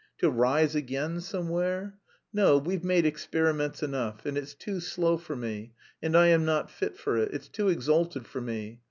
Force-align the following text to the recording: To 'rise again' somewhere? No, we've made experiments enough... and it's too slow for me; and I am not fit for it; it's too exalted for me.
To 0.17 0.31
'rise 0.31 0.73
again' 0.73 1.21
somewhere? 1.21 1.99
No, 2.33 2.57
we've 2.57 2.83
made 2.83 3.05
experiments 3.05 3.83
enough... 3.83 4.25
and 4.25 4.35
it's 4.35 4.55
too 4.55 4.79
slow 4.79 5.15
for 5.19 5.35
me; 5.35 5.73
and 6.01 6.17
I 6.17 6.29
am 6.29 6.43
not 6.43 6.71
fit 6.71 6.97
for 6.97 7.17
it; 7.17 7.31
it's 7.35 7.47
too 7.47 7.67
exalted 7.69 8.25
for 8.25 8.41
me. 8.41 8.79